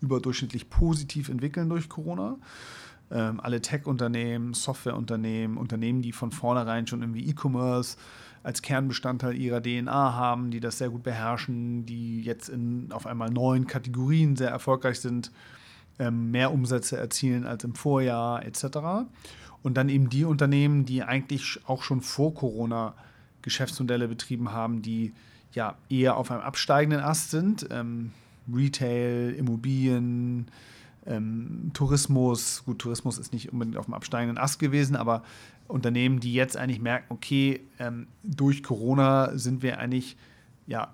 [0.00, 2.36] überdurchschnittlich positiv entwickeln durch Corona.
[3.10, 7.96] Ähm, alle Tech-Unternehmen, Software-Unternehmen, Unternehmen, die von vornherein schon irgendwie E-Commerce
[8.42, 13.30] als Kernbestandteil ihrer DNA haben, die das sehr gut beherrschen, die jetzt in auf einmal
[13.30, 15.32] neuen Kategorien sehr erfolgreich sind,
[15.98, 19.08] ähm, mehr Umsätze erzielen als im Vorjahr etc.
[19.62, 22.94] Und dann eben die Unternehmen, die eigentlich auch schon vor Corona
[23.42, 25.12] Geschäftsmodelle betrieben haben, die
[25.52, 27.66] ja eher auf einem absteigenden Ast sind.
[27.70, 28.12] Ähm,
[28.52, 30.46] Retail, Immobilien,
[31.06, 32.64] ähm, Tourismus.
[32.64, 35.22] Gut, Tourismus ist nicht unbedingt auf dem absteigenden Ast gewesen, aber
[35.68, 40.16] Unternehmen, die jetzt eigentlich merken, okay, ähm, durch Corona sind wir eigentlich
[40.66, 40.92] ja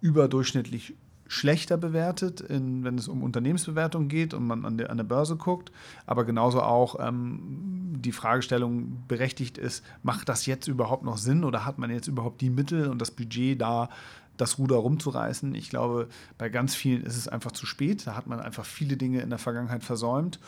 [0.00, 0.94] überdurchschnittlich
[1.28, 5.36] schlechter bewertet, in, wenn es um Unternehmensbewertung geht und man an der, an der Börse
[5.36, 5.72] guckt,
[6.06, 11.66] aber genauso auch ähm, die Fragestellung berechtigt ist, macht das jetzt überhaupt noch Sinn oder
[11.66, 13.88] hat man jetzt überhaupt die Mittel und das Budget da,
[14.36, 15.54] das Ruder rumzureißen?
[15.54, 18.96] Ich glaube, bei ganz vielen ist es einfach zu spät, da hat man einfach viele
[18.96, 20.38] Dinge in der Vergangenheit versäumt.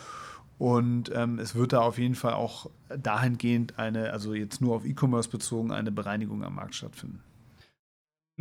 [0.57, 4.85] Und ähm, es wird da auf jeden Fall auch dahingehend eine, also jetzt nur auf
[4.85, 7.23] E-Commerce bezogen, eine Bereinigung am Markt stattfinden.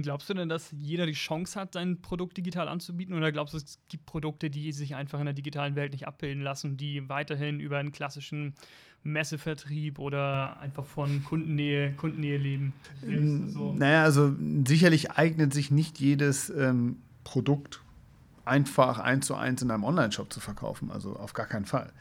[0.01, 3.17] Glaubst du denn, dass jeder die Chance hat, sein Produkt digital anzubieten?
[3.17, 6.43] Oder glaubst du, es gibt Produkte, die sich einfach in der digitalen Welt nicht abbilden
[6.43, 8.55] lassen, die weiterhin über einen klassischen
[9.05, 12.73] Messevertrieb oder einfach von Kundennähe, Kundennähe leben?
[13.53, 13.73] So?
[13.73, 14.35] Naja, also
[14.67, 17.81] sicherlich eignet sich nicht jedes ähm, Produkt
[18.45, 20.91] einfach eins zu eins in einem Online-Shop zu verkaufen.
[20.91, 21.93] Also auf gar keinen Fall.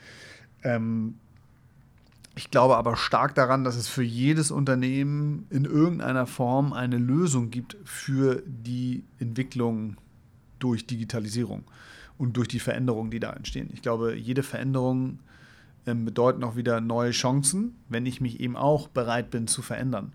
[0.64, 1.16] Ähm,
[2.36, 7.50] ich glaube aber stark daran, dass es für jedes Unternehmen in irgendeiner Form eine Lösung
[7.50, 9.98] gibt für die Entwicklung
[10.60, 11.64] durch Digitalisierung
[12.18, 13.70] und durch die Veränderungen, die da entstehen.
[13.74, 15.20] Ich glaube, jede Veränderung
[15.88, 20.13] ähm, bedeutet auch wieder neue Chancen, wenn ich mich eben auch bereit bin zu verändern.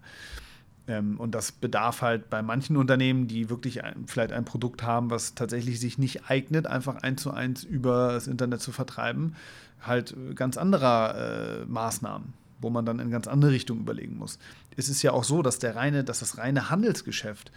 [0.86, 5.10] Ähm, und das bedarf halt bei manchen Unternehmen, die wirklich ein, vielleicht ein Produkt haben,
[5.10, 9.34] was tatsächlich sich nicht eignet, einfach eins zu eins über das Internet zu vertreiben,
[9.80, 14.38] halt ganz anderer äh, Maßnahmen, wo man dann in ganz andere Richtungen überlegen muss.
[14.76, 17.50] Es ist ja auch so, dass der reine, dass das reine Handelsgeschäft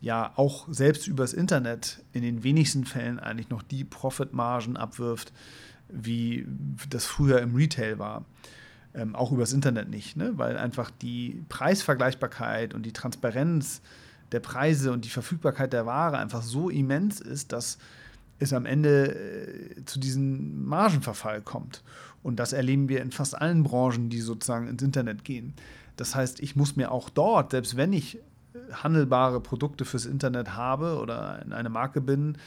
[0.00, 5.32] ja auch selbst übers Internet in den wenigsten Fällen eigentlich noch die Profitmargen abwirft,
[5.88, 6.46] wie
[6.88, 8.24] das früher im Retail war
[8.94, 10.32] ähm, auch übers Internet nicht, ne?
[10.36, 13.82] weil einfach die Preisvergleichbarkeit und die Transparenz
[14.32, 17.78] der Preise und die Verfügbarkeit der Ware einfach so immens ist, dass
[18.38, 21.82] es am Ende äh, zu diesem Margenverfall kommt.
[22.22, 25.54] Und das erleben wir in fast allen Branchen, die sozusagen ins Internet gehen.
[25.96, 28.20] Das heißt, ich muss mir auch dort, selbst wenn ich äh,
[28.72, 32.38] handelbare Produkte fürs Internet habe oder eine Marke bin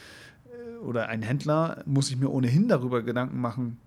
[0.82, 3.78] oder ein Händler, muss ich mir ohnehin darüber Gedanken machen,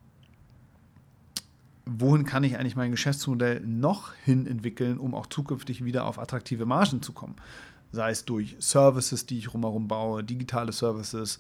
[1.86, 6.66] wohin kann ich eigentlich mein Geschäftsmodell noch hin entwickeln, um auch zukünftig wieder auf attraktive
[6.66, 7.36] Margen zu kommen.
[7.92, 11.40] Sei es durch Services, die ich rumherum baue, digitale Services,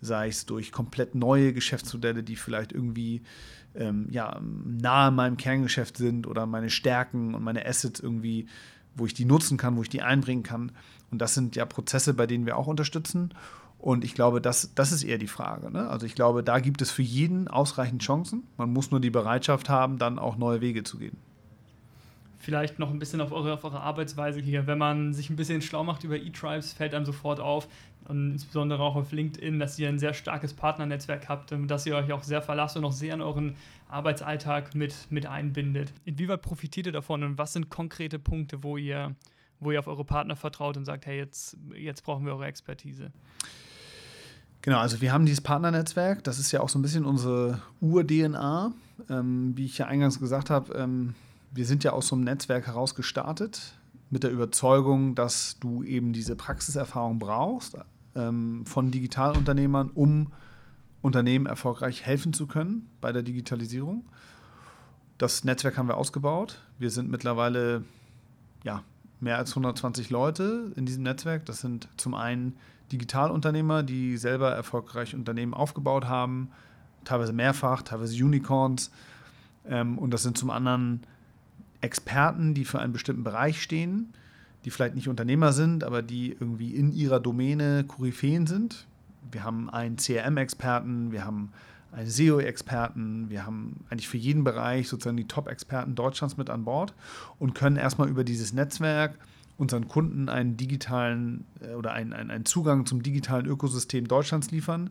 [0.00, 3.22] sei es durch komplett neue Geschäftsmodelle, die vielleicht irgendwie
[3.74, 8.46] ähm, ja, nahe meinem Kerngeschäft sind oder meine Stärken und meine Assets irgendwie,
[8.94, 10.72] wo ich die nutzen kann, wo ich die einbringen kann.
[11.10, 13.34] Und das sind ja Prozesse, bei denen wir auch unterstützen.
[13.78, 15.70] Und ich glaube, das, das ist eher die Frage.
[15.70, 15.88] Ne?
[15.88, 18.44] Also ich glaube, da gibt es für jeden ausreichend Chancen.
[18.56, 21.16] Man muss nur die Bereitschaft haben, dann auch neue Wege zu gehen.
[22.40, 24.66] Vielleicht noch ein bisschen auf eure, auf eure Arbeitsweise hier.
[24.66, 27.68] Wenn man sich ein bisschen schlau macht über E-Tribes, fällt einem sofort auf,
[28.08, 32.10] und insbesondere auch auf LinkedIn, dass ihr ein sehr starkes Partnernetzwerk habt, dass ihr euch
[32.12, 33.54] auch sehr verlasst und auch sehr in euren
[33.88, 35.92] Arbeitsalltag mit, mit einbindet.
[36.04, 39.14] Inwieweit profitiert ihr davon und was sind konkrete Punkte, wo ihr,
[39.60, 43.12] wo ihr auf eure Partner vertraut und sagt, hey, jetzt, jetzt brauchen wir eure Expertise?
[44.68, 48.74] Genau, also wir haben dieses Partnernetzwerk, das ist ja auch so ein bisschen unsere Ur-DNA.
[49.08, 51.14] Ähm, wie ich ja eingangs gesagt habe, ähm,
[51.50, 53.78] wir sind ja aus so einem Netzwerk heraus gestartet
[54.10, 57.78] mit der Überzeugung, dass du eben diese Praxiserfahrung brauchst
[58.14, 60.32] ähm, von Digitalunternehmern, um
[61.00, 64.04] Unternehmen erfolgreich helfen zu können bei der Digitalisierung.
[65.16, 66.60] Das Netzwerk haben wir ausgebaut.
[66.78, 67.84] Wir sind mittlerweile
[68.64, 68.82] ja,
[69.18, 71.46] mehr als 120 Leute in diesem Netzwerk.
[71.46, 72.58] Das sind zum einen
[72.92, 76.50] Digitalunternehmer, die selber erfolgreich Unternehmen aufgebaut haben,
[77.04, 78.90] teilweise mehrfach, teilweise Unicorns.
[79.66, 81.02] Ähm, und das sind zum anderen
[81.80, 84.12] Experten, die für einen bestimmten Bereich stehen,
[84.64, 88.86] die vielleicht nicht Unternehmer sind, aber die irgendwie in ihrer Domäne Koryphäen sind.
[89.30, 91.52] Wir haben einen CRM-Experten, wir haben
[91.92, 96.94] einen SEO-Experten, wir haben eigentlich für jeden Bereich sozusagen die Top-Experten Deutschlands mit an Bord
[97.38, 99.18] und können erstmal über dieses Netzwerk
[99.58, 104.90] unseren Kunden einen digitalen äh, oder einen, einen, einen Zugang zum digitalen Ökosystem Deutschlands liefern,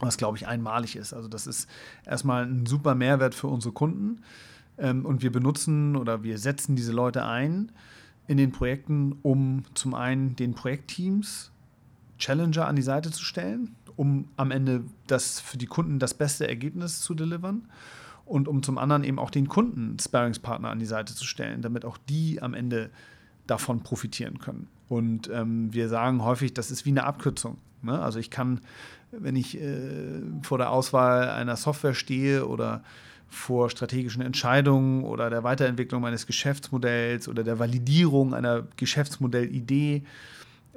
[0.00, 1.12] was glaube ich einmalig ist.
[1.12, 1.68] Also das ist
[2.04, 4.22] erstmal ein super Mehrwert für unsere Kunden
[4.78, 7.70] ähm, und wir benutzen oder wir setzen diese Leute ein
[8.26, 11.52] in den Projekten, um zum einen den Projektteams
[12.18, 16.48] Challenger an die Seite zu stellen, um am Ende das für die Kunden das beste
[16.48, 17.68] Ergebnis zu delivern
[18.24, 21.84] und um zum anderen eben auch den Kunden Sparringspartner an die Seite zu stellen, damit
[21.84, 22.90] auch die am Ende
[23.46, 24.68] davon profitieren können.
[24.88, 27.58] Und ähm, wir sagen häufig, das ist wie eine Abkürzung.
[27.82, 28.00] Ne?
[28.00, 28.60] Also ich kann,
[29.10, 32.82] wenn ich äh, vor der Auswahl einer Software stehe oder
[33.28, 40.04] vor strategischen Entscheidungen oder der Weiterentwicklung meines Geschäftsmodells oder der Validierung einer Geschäftsmodellidee,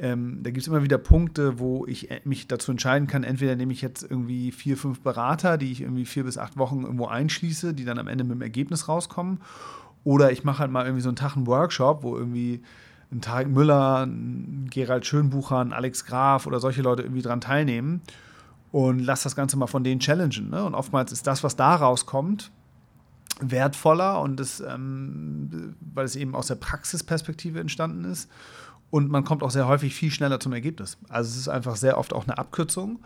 [0.02, 3.56] ähm, da gibt es immer wieder Punkte, wo ich äh, mich dazu entscheiden kann, entweder
[3.56, 7.08] nehme ich jetzt irgendwie vier, fünf Berater, die ich irgendwie vier bis acht Wochen irgendwo
[7.08, 9.42] einschließe, die dann am Ende mit dem Ergebnis rauskommen,
[10.04, 12.62] oder ich mache halt mal irgendwie so einen Tag einen Workshop, wo irgendwie
[13.12, 18.02] ein Tarek Müller, ein Gerald Schönbucher, ein Alex Graf oder solche Leute irgendwie dran teilnehmen
[18.72, 20.50] und lass das Ganze mal von denen challengen.
[20.50, 20.64] Ne?
[20.64, 22.52] Und oftmals ist das, was da rauskommt,
[23.42, 28.30] wertvoller und das, ähm, weil es eben aus der Praxisperspektive entstanden ist.
[28.92, 30.98] Und man kommt auch sehr häufig viel schneller zum Ergebnis.
[31.10, 33.00] Also es ist einfach sehr oft auch eine Abkürzung.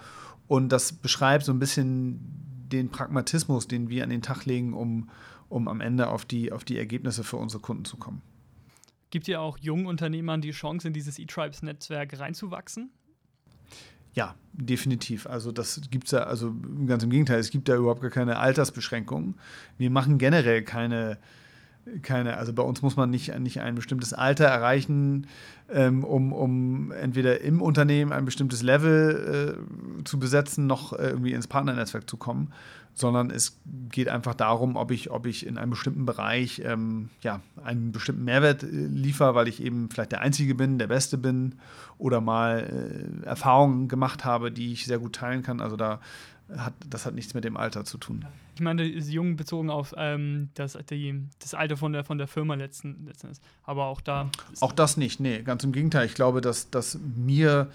[0.48, 2.20] Und das beschreibt so ein bisschen
[2.72, 5.10] den Pragmatismus, den wir an den Tag legen, um,
[5.54, 8.22] um am Ende auf die, auf die Ergebnisse für unsere Kunden zu kommen.
[9.12, 12.90] Gibt ihr auch jungen Unternehmern die Chance, in dieses E-Tribes-Netzwerk reinzuwachsen?
[14.16, 15.28] Ja, definitiv.
[15.28, 16.56] Also das gibt es ja, also
[16.88, 19.36] ganz im Gegenteil, es gibt ja überhaupt gar keine Altersbeschränkungen.
[19.78, 21.20] Wir machen generell keine,
[22.02, 25.28] keine, also bei uns muss man nicht, nicht ein bestimmtes Alter erreichen,
[25.70, 29.58] ähm, um, um entweder im Unternehmen ein bestimmtes Level
[30.00, 32.54] äh, zu besetzen, noch äh, irgendwie ins Partnernetzwerk zu kommen,
[32.94, 37.42] sondern es geht einfach darum, ob ich, ob ich in einem bestimmten Bereich ähm, ja,
[37.64, 41.56] einen bestimmten Mehrwert äh, liefere, weil ich eben vielleicht der Einzige bin, der Beste bin
[41.98, 45.60] oder mal äh, Erfahrungen gemacht habe, die ich sehr gut teilen kann.
[45.60, 46.00] Also da
[46.58, 48.26] hat, das hat nichts mit dem Alter zu tun.
[48.56, 52.28] Ich meine, ist jung bezogen auf ähm, das, die, das Alter von der, von der
[52.28, 53.44] Firma letzten, letzten ist.
[53.64, 54.30] Aber auch da.
[54.60, 56.06] Auch das nicht, nee, ganz im Gegenteil.
[56.06, 57.70] Ich glaube, dass, dass mir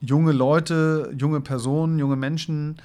[0.00, 2.76] junge Leute, junge Personen, junge Menschen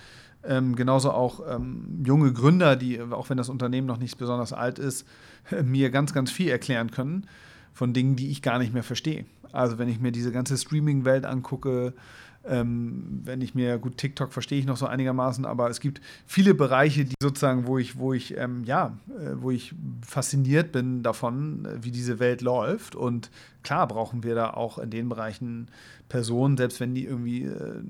[0.43, 4.79] ähm, genauso auch ähm, junge Gründer, die, auch wenn das Unternehmen noch nicht besonders alt
[4.79, 5.05] ist,
[5.63, 7.25] mir ganz, ganz viel erklären können
[7.73, 9.25] von Dingen, die ich gar nicht mehr verstehe.
[9.51, 11.93] Also wenn ich mir diese ganze Streaming-Welt angucke,
[12.45, 16.53] ähm, wenn ich mir, gut, TikTok verstehe ich noch so einigermaßen, aber es gibt viele
[16.53, 19.73] Bereiche, die sozusagen, wo ich, wo ich, ähm, ja, äh, wo ich
[20.05, 22.95] fasziniert bin davon, äh, wie diese Welt läuft.
[22.95, 23.29] Und
[23.63, 25.67] klar brauchen wir da auch in den Bereichen
[26.07, 27.81] Personen, selbst wenn die irgendwie äh,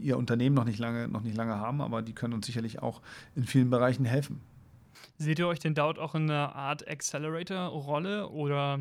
[0.00, 3.02] ihr Unternehmen noch nicht lange, noch nicht lange haben, aber die können uns sicherlich auch
[3.36, 4.40] in vielen Bereichen helfen.
[5.18, 8.80] Seht ihr euch denn dort auch in einer Art Accelerator-Rolle oder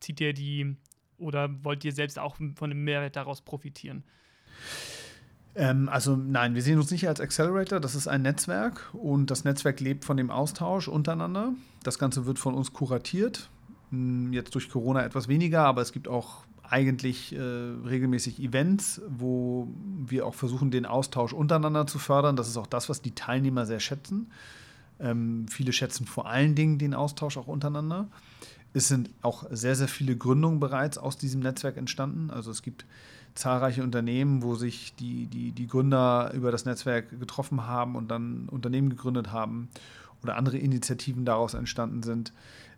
[0.00, 0.76] zieht ihr die
[1.18, 4.02] oder wollt ihr selbst auch von dem Mehrwert daraus profitieren?
[5.54, 7.80] Ähm, also nein, wir sehen uns nicht als Accelerator.
[7.80, 11.52] Das ist ein Netzwerk und das Netzwerk lebt von dem Austausch untereinander.
[11.82, 13.50] Das Ganze wird von uns kuratiert.
[13.90, 19.68] Hm, jetzt durch Corona etwas weniger, aber es gibt auch eigentlich äh, regelmäßig Events, wo
[20.06, 22.36] wir auch versuchen, den Austausch untereinander zu fördern.
[22.36, 24.30] Das ist auch das, was die Teilnehmer sehr schätzen.
[25.00, 28.08] Ähm, viele schätzen vor allen Dingen den Austausch auch untereinander.
[28.74, 32.30] Es sind auch sehr, sehr viele Gründungen bereits aus diesem Netzwerk entstanden.
[32.30, 32.84] Also es gibt
[33.34, 38.48] zahlreiche Unternehmen, wo sich die, die, die Gründer über das Netzwerk getroffen haben und dann
[38.48, 39.68] Unternehmen gegründet haben
[40.22, 42.32] oder andere Initiativen daraus entstanden sind.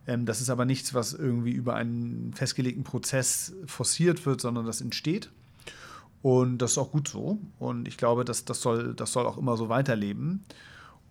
[0.07, 4.81] Ähm, das ist aber nichts, was irgendwie über einen festgelegten Prozess forciert wird, sondern das
[4.81, 5.31] entsteht.
[6.23, 7.39] Und das ist auch gut so.
[7.59, 10.45] Und ich glaube, dass das soll, das soll auch immer so weiterleben.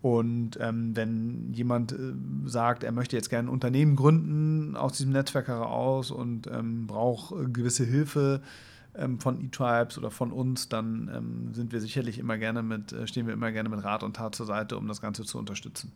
[0.01, 2.13] Und ähm, wenn jemand äh,
[2.45, 7.33] sagt, er möchte jetzt gerne ein Unternehmen gründen aus diesem Netzwerk heraus und ähm, braucht
[7.33, 8.41] äh, gewisse Hilfe
[8.95, 13.07] ähm, von eTribes oder von uns, dann ähm, sind wir sicherlich immer gerne mit, äh,
[13.07, 15.91] stehen wir immer gerne mit Rat und Tat zur Seite, um das Ganze zu unterstützen.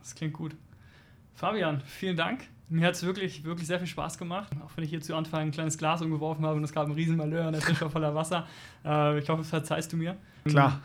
[0.00, 0.56] Das klingt gut.
[1.34, 2.46] Fabian, vielen Dank.
[2.68, 4.50] Mir hat es wirklich, wirklich sehr viel Spaß gemacht.
[4.64, 6.92] Auch wenn ich hier zu Anfang ein kleines Glas umgeworfen habe und es gab ein
[6.92, 8.46] Riesenmalheur und der Tisch war voller Wasser.
[8.84, 10.16] Äh, ich hoffe, das verzeihst du mir.
[10.44, 10.80] Klar.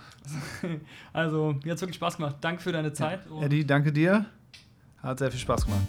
[1.14, 2.36] Also, mir hat es wirklich Spaß gemacht.
[2.42, 3.22] Danke für deine Zeit.
[3.30, 3.46] Ja.
[3.46, 4.26] Eddie, danke dir.
[5.02, 5.88] Hat sehr viel Spaß gemacht.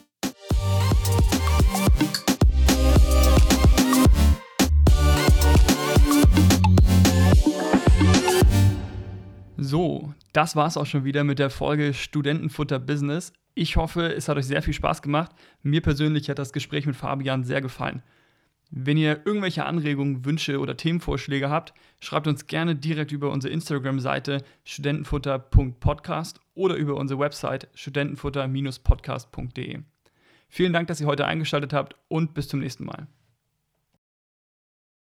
[9.56, 13.32] So, das war es auch schon wieder mit der Folge Studentenfutter Business.
[13.60, 15.32] Ich hoffe, es hat euch sehr viel Spaß gemacht.
[15.64, 18.04] Mir persönlich hat das Gespräch mit Fabian sehr gefallen.
[18.70, 24.44] Wenn ihr irgendwelche Anregungen, Wünsche oder Themenvorschläge habt, schreibt uns gerne direkt über unsere Instagram-Seite
[24.62, 29.80] studentenfutter.podcast oder über unsere Website studentenfutter-podcast.de.
[30.48, 33.08] Vielen Dank, dass ihr heute eingeschaltet habt und bis zum nächsten Mal.